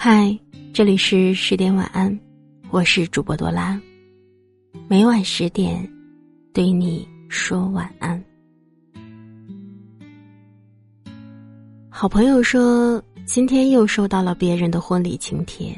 [0.00, 0.38] 嗨，
[0.72, 2.16] 这里是十点晚安，
[2.70, 3.78] 我是主播多拉。
[4.86, 5.84] 每晚十点，
[6.54, 8.24] 对你说晚安。
[11.90, 15.76] 好朋友说，今天又收到了别人的婚礼请帖，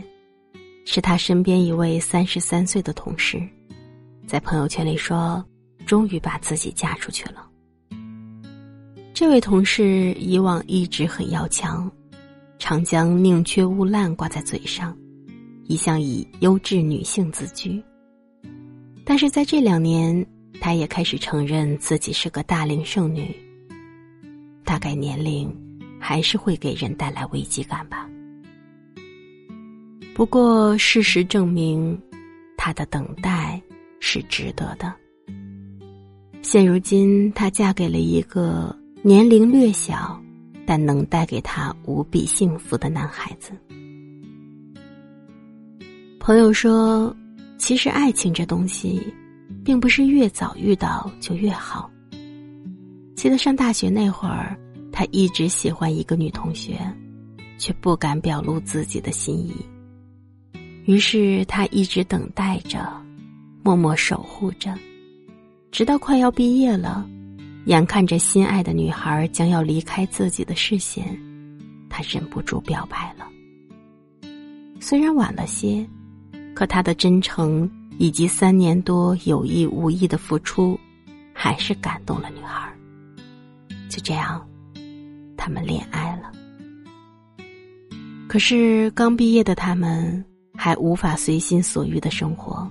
[0.85, 3.41] 是他身边一位三十三岁的同事，
[4.27, 5.43] 在朋友圈里说，
[5.87, 7.49] 终于把自己嫁出去了。
[9.15, 11.91] 这位同事以往一直很要强。
[12.61, 14.97] 常将宁缺毋滥挂在嘴上，
[15.65, 17.83] 一向以优质女性自居。
[19.03, 20.25] 但是在这两年，
[20.61, 23.35] 她也开始承认自己是个大龄剩女。
[24.63, 25.53] 大概年龄
[25.99, 28.09] 还是会给人带来危机感吧。
[30.15, 31.99] 不过事实证明，
[32.57, 33.61] 她的等待
[33.99, 34.95] 是值得的。
[36.43, 40.23] 现如今，她嫁给了一个年龄略小。
[40.71, 43.51] 但能带给他无比幸福的男孩子。
[46.21, 47.13] 朋友说
[47.59, 49.13] ：“其实爱情这东西，
[49.65, 51.91] 并不是越早遇到就越好。”
[53.17, 54.57] 记得上大学那会儿，
[54.93, 56.79] 他一直喜欢一个女同学，
[57.59, 59.53] 却不敢表露自己的心意。
[60.85, 62.89] 于是他一直等待着，
[63.65, 64.73] 默默守护着，
[65.73, 67.05] 直到快要毕业了。
[67.67, 71.05] 眼看着心爱的女孩将要离开自己的视线，
[71.89, 73.27] 他忍不住表白了。
[74.81, 75.87] 虽然晚了些，
[76.55, 80.79] 可他的真诚以及三年多有意无意的付出，
[81.35, 82.73] 还是感动了女孩。
[83.91, 84.45] 就这样，
[85.37, 86.33] 他们恋爱了。
[88.27, 90.25] 可是刚毕业的他们
[90.55, 92.69] 还无法随心所欲的生活，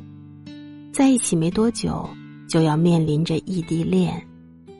[0.92, 2.10] 在一起没多久，
[2.48, 4.26] 就要面临着异地恋。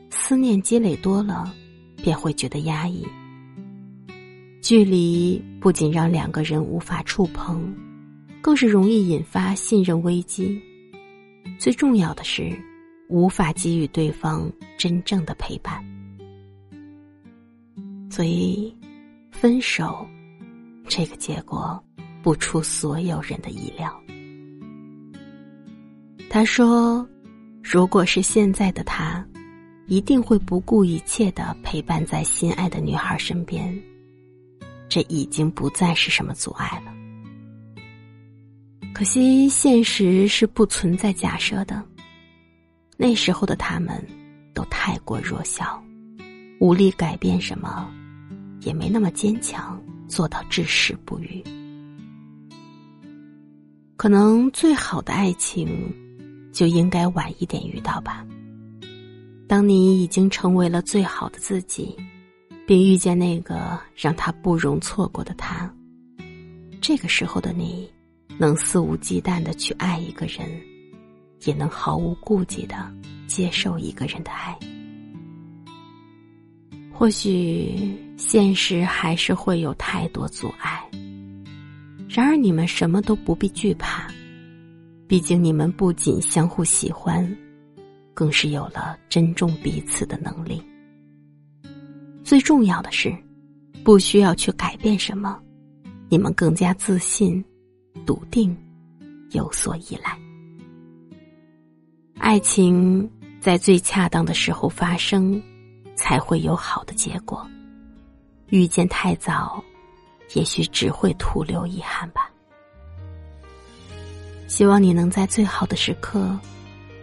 [0.10, 1.54] 思念积累多了，
[1.98, 3.06] 便会觉得压抑。
[4.62, 7.74] 距离不仅让两个人无法触碰，
[8.42, 10.62] 更是容易引发信任危机。
[11.58, 12.52] 最重要的是，
[13.08, 15.84] 无法给予对方真正的陪伴。
[18.10, 18.76] 所以，
[19.32, 20.06] 分手
[20.88, 21.82] 这个结果
[22.22, 23.94] 不出所有人的意料。
[26.30, 27.08] 他说
[27.64, 29.26] ：“如果是现在的他。”
[29.90, 33.76] 一定会不顾一切的陪伴在心爱的女孩身边，
[34.88, 36.94] 这已经不再是什么阻碍了。
[38.94, 41.84] 可惜现实是不存在假设的，
[42.98, 44.06] 那时候的他们
[44.54, 45.84] 都太过弱小，
[46.60, 47.90] 无力改变什么，
[48.62, 51.44] 也没那么坚强，做到至死不渝。
[53.98, 55.92] 可能最好的爱情，
[56.54, 58.24] 就应该晚一点遇到吧。
[59.50, 61.98] 当你已经成为了最好的自己，
[62.68, 65.68] 并遇见那个让他不容错过的他，
[66.80, 67.90] 这个时候的你，
[68.38, 70.48] 能肆无忌惮的去爱一个人，
[71.46, 72.94] 也能毫无顾忌的
[73.26, 74.56] 接受一个人的爱。
[76.94, 80.80] 或许现实还是会有太多阻碍，
[82.08, 84.08] 然而你们什么都不必惧怕，
[85.08, 87.36] 毕竟你们不仅相互喜欢。
[88.20, 90.62] 更是有了珍重彼此的能力。
[92.22, 93.16] 最重要的是，
[93.82, 95.42] 不需要去改变什么，
[96.10, 97.42] 你们更加自信、
[98.06, 98.54] 笃定，
[99.32, 100.20] 有所依赖。
[102.18, 103.10] 爱情
[103.40, 105.42] 在最恰当的时候发生，
[105.96, 107.50] 才会有好的结果。
[108.50, 109.64] 遇见太早，
[110.34, 112.30] 也许只会徒留遗憾吧。
[114.50, 116.38] 希望你能在最好的时刻。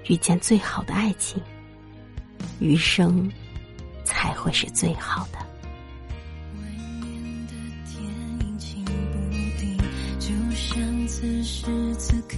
[0.08, 1.42] 遇见最好的爱情，
[2.60, 3.30] 余生
[4.04, 5.38] 才会是最好的。
[5.38, 6.62] 外
[7.00, 8.04] 面的天
[8.40, 8.90] 阴晴不
[9.58, 9.76] 定，
[10.18, 12.36] 就像此时此刻